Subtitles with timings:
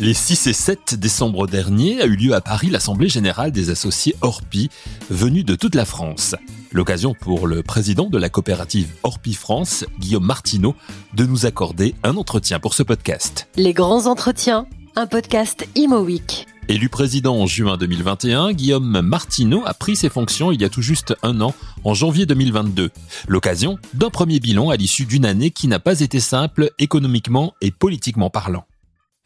[0.00, 4.14] Les 6 et 7 décembre dernier a eu lieu à Paris l'Assemblée générale des associés
[4.20, 4.68] Orpi,
[5.08, 6.34] venus de toute la France.
[6.72, 10.74] L'occasion pour le président de la coopérative Orpi France, Guillaume Martineau,
[11.14, 13.48] de nous accorder un entretien pour ce podcast.
[13.56, 14.66] Les grands entretiens,
[14.96, 16.46] un podcast Imo Week.
[16.66, 20.80] Élu président en juin 2021, Guillaume Martineau a pris ses fonctions il y a tout
[20.80, 21.54] juste un an,
[21.84, 22.90] en janvier 2022.
[23.28, 27.70] L'occasion d'un premier bilan à l'issue d'une année qui n'a pas été simple économiquement et
[27.70, 28.64] politiquement parlant.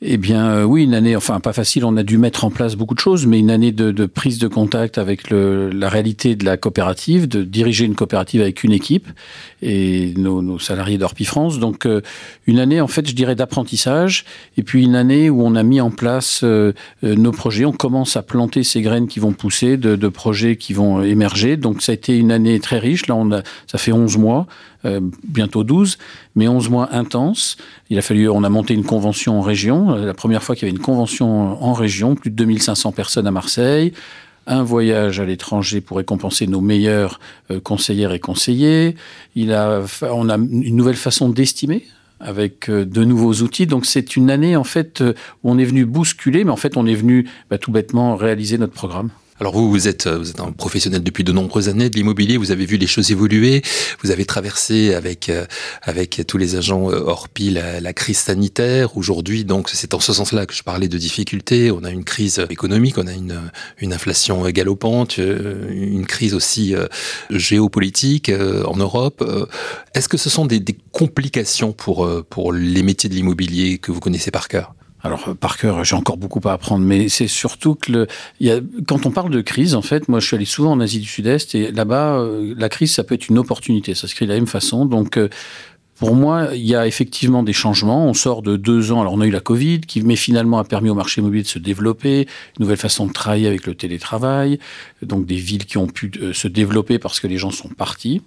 [0.01, 1.85] Eh bien, euh, oui, une année, enfin pas facile.
[1.85, 4.39] On a dû mettre en place beaucoup de choses, mais une année de, de prise
[4.39, 8.71] de contact avec le, la réalité de la coopérative, de diriger une coopérative avec une
[8.71, 9.09] équipe
[9.61, 11.59] et nos, nos salariés d'Orpi France.
[11.59, 12.01] Donc, euh,
[12.47, 14.25] une année, en fait, je dirais d'apprentissage,
[14.57, 16.73] et puis une année où on a mis en place euh,
[17.03, 17.65] nos projets.
[17.65, 21.57] On commence à planter ces graines qui vont pousser, de, de, projets qui vont émerger.
[21.57, 23.09] Donc, ça a été une année très riche.
[23.09, 24.47] Là, on a, ça fait 11 mois.
[24.85, 25.99] Euh, bientôt 12,
[26.39, 27.57] mais 11 mois intenses.
[27.91, 30.71] Il a fallu, on a monté une convention en région, la première fois qu'il y
[30.71, 33.93] avait une convention en région, plus de 2500 personnes à Marseille,
[34.47, 37.19] un voyage à l'étranger pour récompenser nos meilleurs
[37.51, 38.95] euh, conseillères et conseillers.
[39.35, 41.85] Il a, on a une nouvelle façon d'estimer
[42.21, 43.67] avec euh, de nouveaux outils.
[43.67, 46.87] Donc c'est une année en fait où on est venu bousculer, mais en fait on
[46.87, 49.11] est venu bah, tout bêtement réaliser notre programme.
[49.41, 52.37] Alors vous, vous êtes, vous êtes un professionnel depuis de nombreuses années de l'immobilier.
[52.37, 53.63] Vous avez vu les choses évoluer.
[54.03, 55.47] Vous avez traversé avec euh,
[55.83, 58.97] avec tous les agents euh, hors la, la crise sanitaire.
[58.97, 61.71] Aujourd'hui, donc c'est en ce sens-là que je parlais de difficultés.
[61.71, 63.41] On a une crise économique, on a une
[63.79, 66.75] une inflation galopante, euh, une crise aussi
[67.31, 69.25] géopolitique en Europe.
[69.95, 74.01] Est-ce que ce sont des, des complications pour pour les métiers de l'immobilier que vous
[74.01, 74.75] connaissez par cœur?
[75.03, 78.07] Alors, par cœur, j'ai encore beaucoup à apprendre, mais c'est surtout que
[78.87, 81.07] quand on parle de crise, en fait, moi, je suis allé souvent en Asie du
[81.07, 83.95] Sud-Est et là-bas, euh, la crise, ça peut être une opportunité.
[83.95, 84.87] Ça se crée de la même façon.
[84.87, 85.29] Donc, euh,
[85.99, 88.07] pour moi, il y a effectivement des changements.
[88.07, 89.01] On sort de deux ans.
[89.01, 91.49] Alors, on a eu la Covid, qui, mais finalement, a permis au marché immobilier de
[91.49, 92.27] se développer, une
[92.61, 94.59] nouvelle façon de travailler avec le télétravail,
[95.03, 98.23] donc des villes qui ont pu euh, se développer parce que les gens sont partis.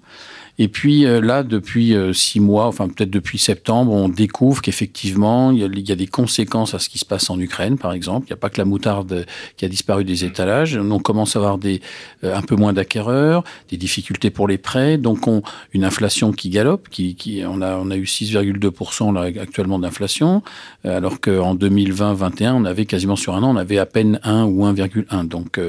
[0.57, 5.51] Et puis euh, là, depuis euh, six mois, enfin peut-être depuis septembre, on découvre qu'effectivement,
[5.51, 8.27] il, y a des conséquences à ce qui se passe en Ukraine, par exemple.
[8.27, 9.25] Il n'y a pas que la moutarde
[9.57, 10.77] qui a disparu des étalages.
[10.77, 11.81] On commence à avoir des,
[12.23, 15.41] euh, un peu moins d'acquéreurs, des difficultés pour les prêts, donc on,
[15.73, 16.89] une inflation qui galope.
[16.89, 20.41] Qui, qui, on, a, on a eu 6,2% actuellement d'inflation,
[20.83, 24.65] alors qu'en 2020-21, on avait quasiment sur un an, on avait à peine 1 ou
[24.65, 25.27] 1,1.
[25.27, 25.59] Donc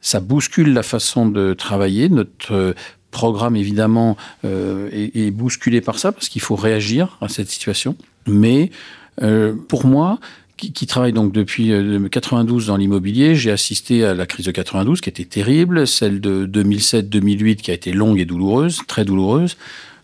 [0.00, 2.08] ça bouscule la façon de travailler.
[2.08, 2.74] Notre
[3.10, 7.96] programme, évidemment, euh, est, bousculé par ça, parce qu'il faut réagir à cette situation.
[8.26, 8.70] Mais
[9.22, 10.18] euh, pour moi,
[10.56, 11.72] qui, qui, travaille donc depuis
[12.10, 16.46] 92 dans l'immobilier, j'ai assisté à la crise de 92 qui était terrible, celle de
[16.46, 19.56] 2007-2008 qui a été longue et douloureuse, très douloureuse.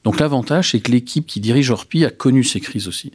[0.05, 3.13] Donc l'avantage, c'est que l'équipe qui dirige Orpi a connu ces crises aussi.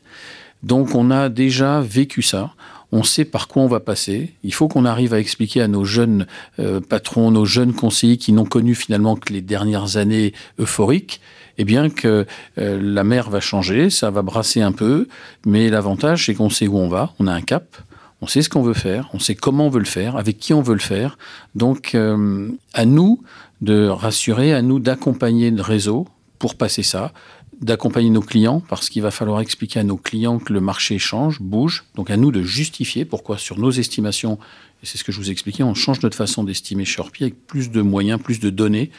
[0.62, 2.53] Donc on a déjà vécu ça
[2.91, 4.34] on sait par quoi on va passer.
[4.44, 6.28] Il faut qu'on arrive à expliquer à nos jeunes
[6.59, 11.22] euh, patrons, nos jeunes conseillers qui n'ont connu finalement que les dernières années euphoriques,
[11.57, 12.25] eh bien que
[12.57, 15.07] euh, la mer va changer, ça va brasser un peu,
[15.46, 17.78] mais l'avantage c'est qu'on sait où on va, on a un cap,
[18.22, 20.53] on sait ce qu'on veut faire, on sait comment on veut le faire, avec qui
[20.53, 21.18] on veut le faire.
[21.56, 23.22] Donc euh, à nous
[23.62, 26.08] de rassurer, à nous d'accompagner le réseau
[26.40, 27.13] pour passer ça
[27.61, 31.39] d'accompagner nos clients parce qu'il va falloir expliquer à nos clients que le marché change,
[31.39, 31.85] bouge.
[31.95, 34.39] Donc à nous de justifier pourquoi sur nos estimations,
[34.83, 37.45] et c'est ce que je vous expliquais, on change notre façon d'estimer chez Orpi avec
[37.45, 38.91] plus de moyens, plus de données.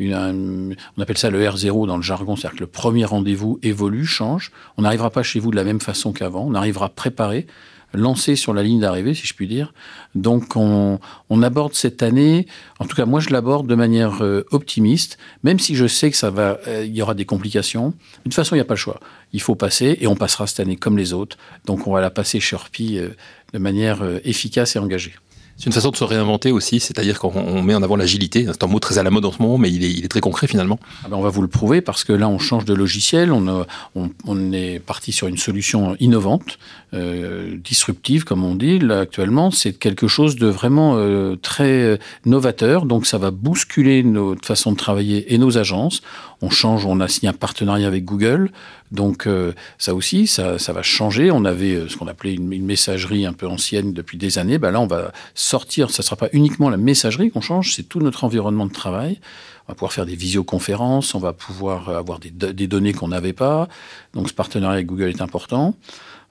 [0.00, 4.50] On appelle ça le R0 dans le jargon, c'est-à-dire que le premier rendez-vous évolue, change.
[4.76, 7.46] On n'arrivera pas chez vous de la même façon qu'avant, on arrivera préparé
[7.94, 9.72] lancé sur la ligne d'arrivée, si je puis dire.
[10.14, 10.98] Donc on,
[11.42, 12.46] aborde cette année,
[12.78, 16.16] en tout cas moi je l'aborde de manière euh, optimiste, même si je sais que
[16.16, 17.88] ça va, euh, il y aura des complications.
[17.88, 17.94] De
[18.24, 19.00] toute façon, il n'y a pas le choix.
[19.32, 21.36] Il faut passer et on passera cette année comme les autres.
[21.66, 23.08] Donc on va la passer chez Orpi euh,
[23.52, 25.14] de manière efficace et engagée.
[25.62, 28.46] C'est une façon de se réinventer aussi, c'est-à-dire qu'on met en avant l'agilité.
[28.50, 30.48] C'est un mot très à la mode en ce moment, mais il est, très concret
[30.48, 30.80] finalement.
[31.04, 33.30] Ah ben on va vous le prouver parce que là, on change de logiciel.
[33.30, 33.64] On,
[33.94, 36.58] on est parti sur une solution innovante,
[36.94, 38.80] euh, disruptive, comme on dit.
[38.90, 42.84] Actuellement, c'est quelque chose de vraiment euh, très novateur.
[42.84, 46.02] Donc, ça va bousculer notre façon de travailler et nos agences.
[46.42, 48.50] On change, on a signé un partenariat avec Google.
[48.90, 51.30] Donc, euh, ça aussi, ça, va changer.
[51.30, 54.58] On avait euh, ce qu'on appelait une, une, messagerie un peu ancienne depuis des années.
[54.58, 55.90] Ben là, on va sortir.
[55.90, 59.20] Ça ne sera pas uniquement la messagerie qu'on change, c'est tout notre environnement de travail.
[59.68, 63.32] On va pouvoir faire des visioconférences, on va pouvoir avoir des, des données qu'on n'avait
[63.32, 63.68] pas.
[64.12, 65.76] Donc, ce partenariat avec Google est important.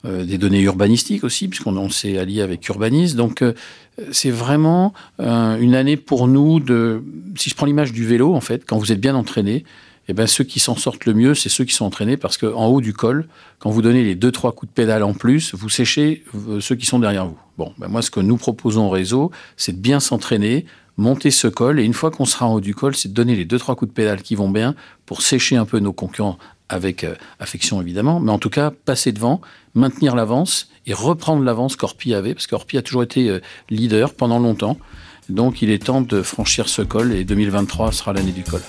[0.04, 3.14] Euh, des données urbanistiques aussi, puisqu'on s'est allié avec Urbanis.
[3.14, 3.52] Donc, euh,
[4.10, 7.04] c'est vraiment euh, une année pour nous de.
[7.36, 9.62] Si je prends l'image du vélo, en fait, quand vous êtes bien entraîné,
[10.08, 12.66] eh ben, ceux qui s'en sortent le mieux, c'est ceux qui sont entraînés parce qu'en
[12.66, 13.28] haut du col,
[13.60, 16.24] quand vous donnez les deux, trois coups de pédale en plus, vous séchez
[16.58, 17.38] ceux qui sont derrière vous.
[17.56, 20.66] Bon, ben moi, ce que nous proposons au réseau, c'est de bien s'entraîner,
[20.96, 23.36] monter ce col, et une fois qu'on sera en haut du col, c'est de donner
[23.36, 24.74] les deux, trois coups de pédale qui vont bien
[25.06, 26.38] pour sécher un peu nos concurrents
[26.72, 29.40] avec euh, affection évidemment, mais en tout cas, passer devant,
[29.74, 33.40] maintenir l'avance et reprendre l'avance qu'Orpi avait, parce qu'Orpi a toujours été euh,
[33.70, 34.78] leader pendant longtemps.
[35.28, 38.62] Donc il est temps de franchir ce col et 2023 sera l'année du col.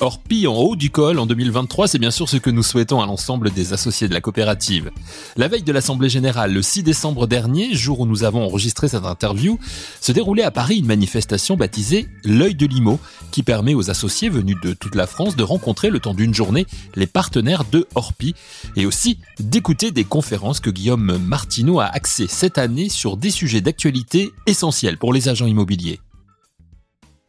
[0.00, 3.06] Orpi en haut du col en 2023, c'est bien sûr ce que nous souhaitons à
[3.06, 4.90] l'ensemble des associés de la coopérative.
[5.36, 9.04] La veille de l'Assemblée Générale, le 6 décembre dernier, jour où nous avons enregistré cette
[9.04, 9.58] interview,
[10.00, 12.98] se déroulait à Paris une manifestation baptisée L'œil de Limo,
[13.30, 16.66] qui permet aux associés venus de toute la France de rencontrer le temps d'une journée
[16.94, 18.34] les partenaires de Orpi
[18.76, 23.60] et aussi d'écouter des conférences que Guillaume Martineau a axées cette année sur des sujets
[23.60, 26.00] d'actualité essentiels pour les agents immobiliers.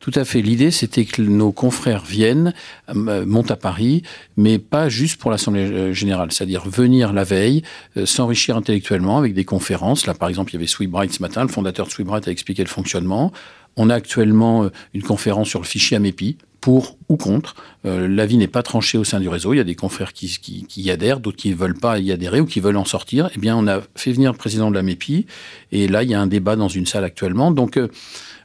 [0.06, 0.44] Tout à fait.
[0.44, 2.54] L'idée, c'était que nos confrères viennent,
[2.90, 4.04] euh, montent à Paris,
[4.38, 7.64] mais pas juste pour l'Assemblée euh, générale, c'est-à-dire venir la veille,
[7.98, 10.06] euh, s'enrichir intellectuellement avec des conférences.
[10.06, 12.62] Là, par exemple, il y avait Sweetbright ce matin, le fondateur de Sweetbright a expliqué
[12.62, 13.32] le fonctionnement.
[13.78, 17.56] On a actuellement une conférence sur le fichier AMEPI, pour ou contre.
[17.84, 19.54] L'avis n'est pas tranché au sein du réseau.
[19.54, 22.12] Il y a des confrères qui, qui, y adhèrent, d'autres qui ne veulent pas y
[22.12, 23.30] adhérer ou qui veulent en sortir.
[23.36, 25.28] Eh bien, on a fait venir le président de la MEPI
[25.74, 27.52] et là, il y a un débat dans une salle actuellement.
[27.52, 27.78] Donc,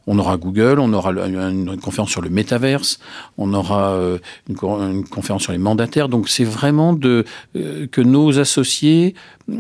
[0.06, 2.98] on aura Google, on aura une, conférence sur le métaverse,
[3.38, 4.18] on aura euh,
[4.48, 4.56] une,
[5.04, 6.08] conférence sur les mandataires.
[6.08, 7.22] Donc c'est vraiment euh,
[7.90, 9.14] que nos associés,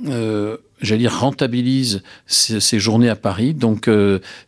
[0.08, 3.54] euh, j'allais dire, rentabilisent ces, journées à Paris.
[3.54, 3.88] Donc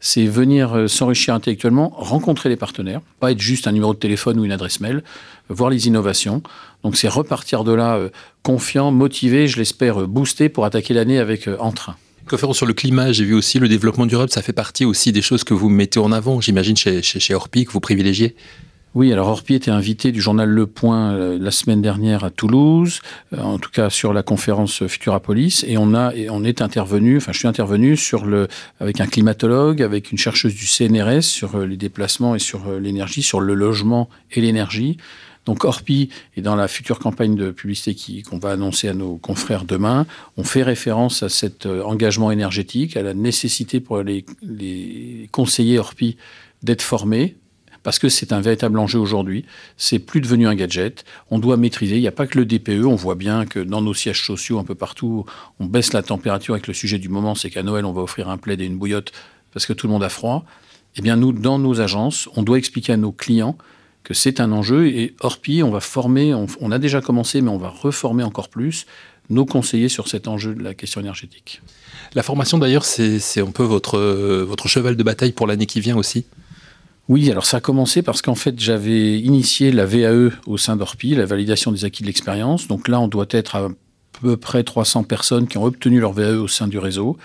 [0.00, 4.45] c'est venir s'enrichir intellectuellement, rencontrer les partenaires, pas être juste un numéro de téléphone ou
[4.45, 5.03] une adresse mail,
[5.49, 6.43] voir les innovations.
[6.83, 8.00] Donc c'est repartir de là
[8.43, 11.97] confiant, motivé, je l'espère boosté pour attaquer l'année avec entrain.
[12.29, 15.23] Conférence sur le climat, j'ai vu aussi le développement durable, ça fait partie aussi des
[15.23, 18.35] choses que vous mettez en avant, j'imagine, chez, chez, Orpi, que vous privilégiez
[18.95, 23.01] oui, alors Orpi était invité du journal Le Point euh, la semaine dernière à Toulouse,
[23.33, 27.17] euh, en tout cas sur la conférence Futurapolis, et on a, et on est intervenu,
[27.17, 27.99] enfin je suis intervenu
[28.81, 33.23] avec un climatologue, avec une chercheuse du CNRS sur euh, les déplacements et sur l'énergie,
[33.23, 34.99] sur le logement et l'énergie.
[35.44, 39.65] Donc Orpi est dans la future campagne de publicité qu'on va annoncer à nos confrères
[39.65, 40.06] demain.
[40.37, 44.25] On fait référence à cet euh, engagement énergétique, à la nécessité pour les,
[45.33, 46.17] conseillers Orpi
[46.62, 47.37] d'être formés,
[47.83, 49.44] parce que c'est un véritable enjeu aujourd'hui.
[49.77, 51.05] C'est plus devenu un gadget.
[51.33, 51.97] On doit maîtriser.
[51.97, 52.85] Il n'y a pas que le DPE.
[52.85, 55.25] On voit bien que dans nos sièges sociaux, un peu partout,
[55.59, 57.35] on baisse la température avec le sujet du moment.
[57.35, 59.11] C'est qu'à Noël, on va offrir un plaid et une bouillotte
[59.53, 60.45] parce que tout le monde a froid.
[60.95, 63.56] Eh bien, nous, dans nos agences, on doit expliquer à nos clients
[64.04, 64.87] que c'est un enjeu.
[64.87, 68.87] Et Orpi, on va former, on, a déjà commencé, mais on va reformer encore plus
[69.31, 71.62] nos conseillers sur cet enjeu de la question énergétique.
[72.14, 73.99] La formation, d'ailleurs, c'est un peu votre,
[74.43, 76.26] votre cheval de bataille pour l'année qui vient aussi?
[77.08, 81.14] Oui, alors ça a commencé parce qu'en fait, j'avais initié la VAE au sein d'Orpi,
[81.14, 82.69] la validation des acquis de l'expérience.
[82.69, 83.69] Donc là, on doit être à
[84.20, 87.16] peu près 300 personnes qui ont obtenu leur VAE au sein du réseau.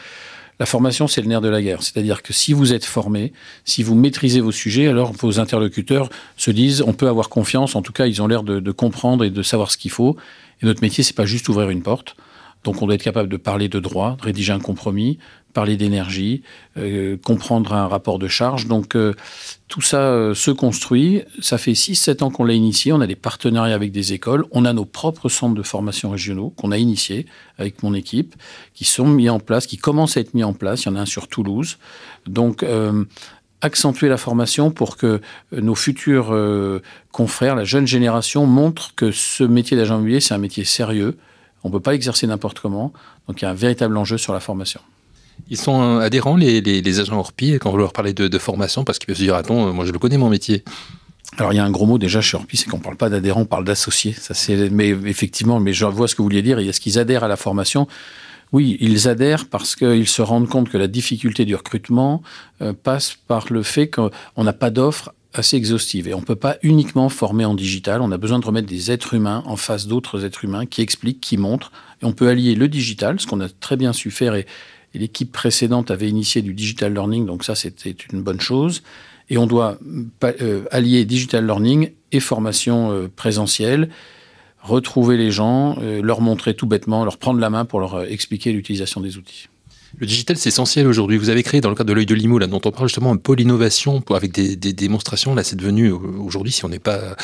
[0.60, 1.84] La formation, c'est le nerf de la guerre.
[1.84, 3.32] C'est-à-dire que si vous êtes formé,
[3.64, 7.76] si vous maîtrisez vos sujets, alors vos interlocuteurs se disent, on peut avoir confiance.
[7.76, 10.18] En tout cas, ils ont l'air de, comprendre et de savoir ce qu'il faut.
[10.62, 12.16] Et notre métier, c'est pas juste ouvrir une porte.
[12.68, 15.20] Donc, on doit être capable de parler de droit, de rédiger un compromis,
[15.58, 16.44] parler d'énergie,
[16.78, 18.68] euh, comprendre un rapport de charge.
[18.68, 19.16] Donc euh,
[19.68, 21.24] tout ça euh, se construit.
[21.42, 22.94] Ça fait 6-7 ans qu'on l'a initié.
[22.94, 24.46] On a des partenariats avec des écoles.
[24.52, 27.26] On a nos propres centres de formation régionaux qu'on a initiés
[27.58, 28.36] avec mon équipe,
[28.76, 30.84] qui sont mis en place, qui commencent à être mis en place.
[30.84, 31.80] Il y en a un sur Toulouse.
[32.28, 32.64] Donc
[33.62, 36.32] accentuer la formation pour que nos futurs
[37.12, 41.18] confrères, la jeune génération, montrent que ce métier d'agent immobilier, c'est un métier sérieux.
[41.64, 42.94] On ne peut pas l'exercer n'importe comment.
[43.28, 44.80] Donc il y a un véritable enjeu sur la formation.
[45.50, 48.98] Ils sont adhérents, les, les, agents Orpi, quand vous leur parlez de, de formation, parce
[48.98, 50.64] qu'ils peuvent se dire, attends, moi je le connais mon métier.
[51.38, 53.10] Alors il y a un gros mot déjà chez Orpi, c'est qu'on ne parle pas
[53.10, 53.76] d'adhérents, on parle.
[53.76, 56.60] Ça c'est, mais effectivement, mais je vois ce que vous vouliez dire.
[56.60, 57.88] Est-ce qu'ils adhèrent à la formation
[58.54, 62.22] oui, ils adhèrent parce qu'ils se rendent compte que la difficulté du recrutement
[62.62, 66.08] euh, passe par le fait qu'on n'a pas d'offres assez exhaustives.
[66.08, 68.92] Et on ne peut pas uniquement former en digital, on a besoin de remettre des
[68.92, 71.72] êtres humains en face d'autres êtres humains qui expliquent, qui montrent.
[72.02, 74.46] Et on peut allier le digital, ce qu'on a très bien su faire et
[74.94, 78.84] l'équipe précédente avait initié du digital learning, donc ça c'était une bonne chose.
[79.30, 79.78] Et on doit
[80.24, 83.90] euh, allier digital learning et formation euh, présentielle,
[84.62, 88.54] retrouver les gens, euh, leur montrer tout bêtement, leur prendre la main pour leur expliquer
[88.54, 89.50] l'utilisation des outils.
[89.98, 91.18] Le digital, c'est essentiel aujourd'hui.
[91.18, 93.12] Vous avez créé, dans le cadre de l'œil de Limo, là, dont on parle justement
[93.12, 95.34] un pôle innovation avec des, démonstrations.
[95.34, 97.16] Là, c'est devenu aujourd'hui, si on n'est pas,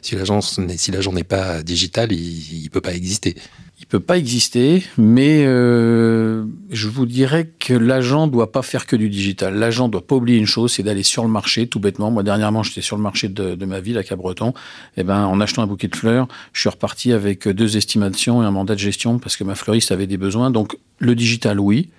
[0.00, 3.34] si l'agent, si l'agent n'est pas digital, il, ne peut pas exister.
[3.80, 8.96] il peut pas exister, mais euh, je vous dirais que l'agent doit pas faire que
[8.96, 9.54] du digital.
[9.56, 12.10] L'agent doit pas oublier une chose, c'est d'aller sur le marché, tout bêtement.
[12.10, 14.50] Moi, dernièrement, j'étais sur le marché de, de, ma ville, à Cabreton.
[14.96, 18.42] Et eh ben, en achetant un bouquet de fleurs, je suis reparti avec deux estimations
[18.42, 20.50] et un mandat de gestion parce que ma fleuriste avait des besoins.
[20.50, 21.90] Donc, le digital, oui,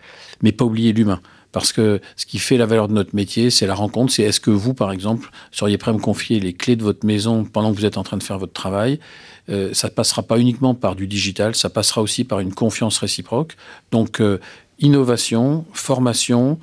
[0.41, 1.21] mais pas oublier l'humain.
[1.51, 4.11] Parce que ce qui fait la valeur de notre métier, c'est la rencontre.
[4.11, 7.05] C'est est-ce que vous, par exemple, seriez prêt à me confier les clés de votre
[7.05, 8.99] maison pendant que vous êtes en train de faire votre travail?
[9.49, 13.55] Euh, Ça passera pas uniquement par du digital, ça passera aussi par une confiance réciproque.
[13.91, 14.39] Donc, euh,
[14.79, 16.59] innovation, formation,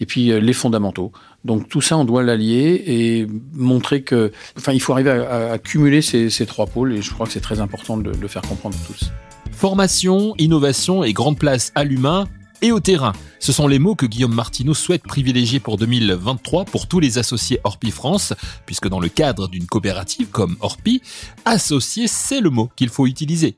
[0.00, 1.12] et puis euh, les fondamentaux.
[1.44, 6.02] Donc tout ça, on doit l'allier et montrer que, enfin, il faut arriver à, cumuler
[6.02, 8.76] ces, ces, trois pôles et je crois que c'est très important de le faire comprendre
[8.82, 9.10] à tous.
[9.52, 12.26] Formation, innovation et grande place à l'humain
[12.62, 13.12] et au terrain.
[13.38, 17.60] Ce sont les mots que Guillaume Martineau souhaite privilégier pour 2023 pour tous les associés
[17.64, 18.34] Orpi France,
[18.66, 21.02] puisque dans le cadre d'une coopérative comme Orpi,
[21.44, 23.56] associé, c'est le mot qu'il faut utiliser.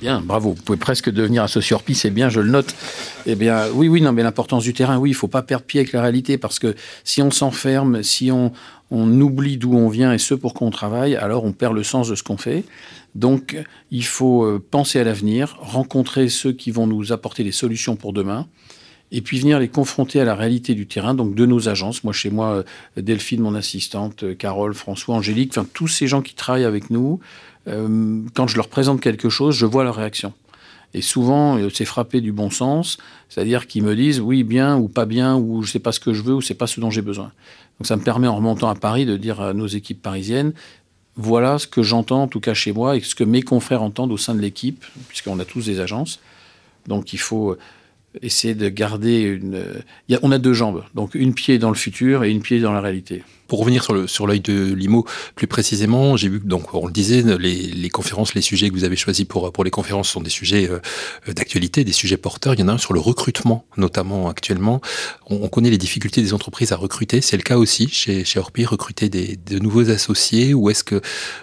[0.00, 0.50] Bien, bravo.
[0.50, 2.74] Vous pouvez presque devenir associé Orpi, c'est bien, je le note.
[3.26, 5.80] Eh bien, oui, oui, non, mais l'importance du terrain, oui, il faut pas perdre pied
[5.80, 8.52] avec la réalité, parce que si on s'enferme, si on,
[8.90, 11.82] on oublie d'où on vient et ce pour quoi on travaille, alors on perd le
[11.82, 12.64] sens de ce qu'on fait.
[13.14, 13.56] Donc,
[13.90, 18.12] il faut euh, penser à l'avenir, rencontrer ceux qui vont nous apporter des solutions pour
[18.12, 18.46] demain,
[19.10, 22.04] et puis venir les confronter à la réalité du terrain, donc de nos agences.
[22.04, 22.64] Moi, chez moi,
[22.96, 26.90] euh, Delphine, mon assistante, euh, Carole, François, Angélique, enfin, tous ces gens qui travaillent avec
[26.90, 27.20] nous,
[27.66, 30.32] quand je leur présente quelque chose, je vois leur réaction.
[30.94, 32.96] Et souvent, c'est frappé du bon sens,
[33.28, 36.14] c'est-à-dire qu'ils me disent oui, bien ou pas bien, ou je sais pas ce que
[36.14, 37.30] je veux, ou c'est pas ce dont j'ai besoin.
[37.78, 40.52] Donc ça me permet en remontant à Paris de dire à nos équipes parisiennes
[41.18, 44.12] voilà ce que j'entends, en tout cas chez moi, et ce que mes confrères entendent
[44.12, 46.20] au sein de l'équipe, puisqu'on a tous des agences.
[46.86, 47.56] Donc il faut
[48.22, 49.62] essayer de garder une.
[50.22, 52.80] on a deux jambes, donc une pied dans le futur et une pied dans la
[52.80, 53.22] réalité.
[53.46, 57.88] Pour revenir sur l'œil de Limo plus précisément, j'ai vu donc on le disait, les,
[57.88, 60.80] conférences, les sujets que vous avez choisis pour pour les conférences sont des sujets euh,
[61.32, 62.52] d'actualité, des sujets porteurs.
[62.52, 64.82] Il y en a un sur le recrutement, notamment actuellement.
[65.30, 67.22] On, on connaît les difficultés des entreprises à recruter.
[67.22, 70.52] C'est le cas aussi chez chez Orpi, recruter des de nouveaux associés.
[70.52, 71.00] Ou est-ce que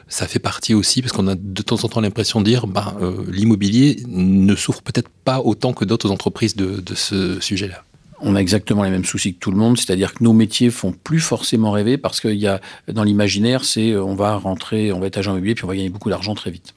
[0.07, 1.01] ça fait partie aussi?
[1.01, 4.83] Parce qu'on a de temps en temps l'impression de dire, bah, euh, l'immobilier ne souffre
[4.83, 7.84] peut-être pas autant que d'autres entreprises de, ce sujet-là
[8.19, 10.91] on a exactement les mêmes soucis que tout le monde, c'est-à-dire que nos métiers font
[10.91, 14.99] plus forcément rêver parce qu'il y a dans l'imaginaire, c'est euh, on va rentrer, on
[14.99, 16.73] va être agent immobilier puis on va gagner beaucoup d'argent très vite.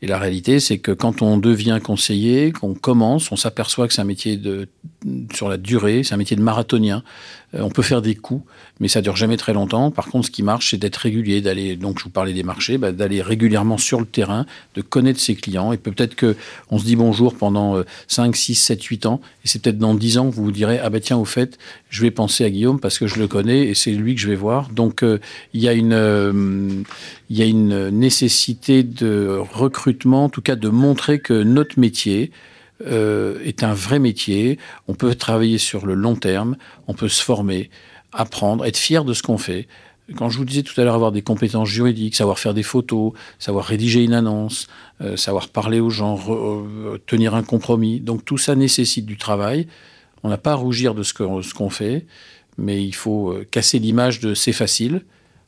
[0.00, 4.00] Et la réalité, c'est que quand on devient conseiller, qu'on commence, on s'aperçoit que c'est
[4.00, 4.68] un métier de
[5.32, 7.02] sur la durée, c'est un métier de marathonien.
[7.54, 8.44] Euh, on peut faire des coups,
[8.80, 9.90] mais ça dure jamais très longtemps.
[9.90, 11.76] Par contre, ce qui marche, c'est d'être régulier, d'aller.
[11.76, 15.34] Donc, je vous parlais des marchés, bah, d'aller régulièrement sur le terrain, de connaître ses
[15.34, 15.72] clients.
[15.72, 16.36] Et peut-être que
[16.70, 20.18] on se dit bonjour pendant 5, 6, 7, 8 ans, et c'est peut-être dans 10
[20.18, 22.80] ans que vous vous direz ah ben tiens au fait, je vais penser à Guillaume
[22.80, 24.68] parce que je le connais et c'est lui que je vais voir.
[24.68, 25.18] Donc, euh,
[25.52, 26.82] il y a une euh,
[27.30, 32.30] il y a une nécessité de recrutement, en tout cas de montrer que notre métier
[32.86, 34.58] euh, est un vrai métier.
[34.88, 37.70] On peut travailler sur le long terme, on peut se former,
[38.12, 39.66] apprendre, être fier de ce qu'on fait.
[40.16, 43.12] Quand je vous disais tout à l'heure avoir des compétences juridiques, savoir faire des photos,
[43.38, 44.66] savoir rédiger une annonce,
[45.16, 46.18] savoir parler aux gens,
[47.06, 49.68] tenir un compromis, donc tout ça nécessite du travail.
[50.22, 52.06] On n'a pas à rougir de ce qu'on fait,
[52.58, 55.02] mais il faut casser l'image de c'est facile.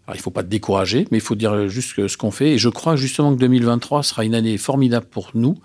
[0.09, 2.52] Il ne faut pas te décourager, mais il faut dire juste ce qu'on fait.
[2.52, 5.57] Et je crois justement que 2023 sera une année formidable pour nous,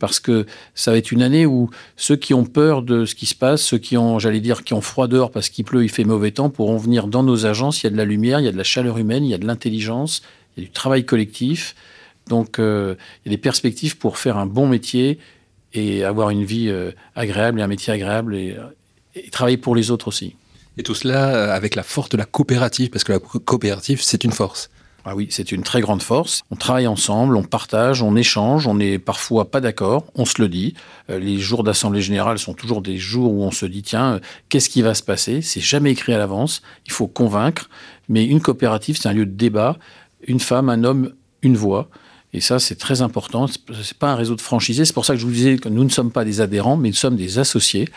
[0.00, 3.26] parce que ça va être une année où ceux qui ont peur de ce qui
[3.26, 5.88] se passe, ceux qui ont, j'allais dire, qui ont froid dehors parce qu'il pleut, il
[5.90, 7.82] fait mauvais temps, pourront venir dans nos agences.
[7.82, 9.34] Il y a de la lumière, il y a de la chaleur humaine, il y
[9.34, 10.22] a de l'intelligence,
[10.56, 11.74] il y a du travail collectif.
[12.28, 12.94] Donc, euh,
[13.24, 15.18] il y a des perspectives pour faire un bon métier
[15.74, 18.56] et avoir une vie euh, agréable et un métier agréable et,
[19.14, 20.36] et travailler pour les autres aussi.
[20.76, 24.24] Et tout cela euh, avec la force de la coopérative, parce que la coopérative, c'est
[24.24, 24.70] une force.
[25.06, 26.42] Ah oui, c'est une très grande force.
[26.50, 30.48] On travaille ensemble, on partage, on échange, on n'est parfois pas d'accord, on se le
[30.48, 30.72] dit.
[31.10, 34.20] Euh, les jours d'assemblée générale sont toujours des jours où on se dit tiens, euh,
[34.48, 35.42] qu'est-ce qui va se passer?
[35.42, 36.62] C'est jamais écrit à l'avance.
[36.86, 37.68] Il faut convaincre.
[38.08, 39.76] Mais une coopérative, c'est un lieu de débat.
[40.26, 41.12] Une femme, un homme,
[41.42, 41.90] une voix.
[42.34, 43.46] Et ça, c'est très important.
[43.46, 44.84] C'est pas un réseau de franchisés.
[44.84, 46.88] C'est pour ça que je vous disais que nous ne sommes pas des adhérents, mais
[46.88, 47.88] nous sommes des associés.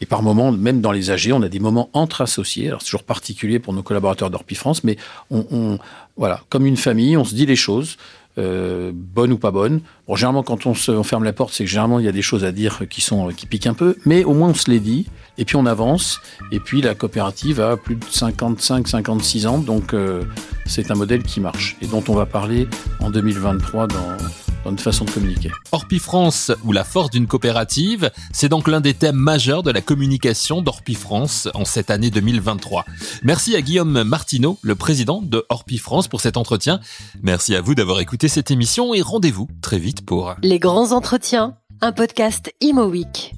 [0.00, 2.68] Et par moments, même dans les AG, on a des moments entre associés.
[2.68, 4.96] Alors, c'est toujours particulier pour nos collaborateurs d'Orpi France, mais
[5.30, 5.78] on,
[6.16, 7.96] voilà, comme une famille, on se dit les choses.
[8.38, 9.80] Euh, bonnes ou pas bonnes.
[10.06, 12.12] Bon, généralement, quand on, se, on ferme la porte, c'est que généralement, il y a
[12.12, 14.70] des choses à dire qui, sont, qui piquent un peu, mais au moins, on se
[14.70, 15.08] les dit,
[15.40, 16.20] et puis on avance.
[16.52, 20.22] Et puis, la coopérative a plus de 55, 56 ans, donc euh,
[20.66, 22.68] c'est un modèle qui marche, et dont on va parler
[23.00, 23.96] en 2023 dans,
[24.64, 25.50] dans notre façon de communiquer.
[25.72, 29.80] Orpi France ou la force d'une coopérative, c'est donc l'un des thèmes majeurs de la
[29.80, 32.84] communication d'Orpi France en cette année 2023.
[33.22, 36.80] Merci à Guillaume Martineau, le président de Orpi France pour cet entretien.
[37.22, 41.56] Merci à vous d'avoir écouté cette émission et rendez-vous très vite pour Les grands entretiens,
[41.80, 43.34] un podcast Imo Week.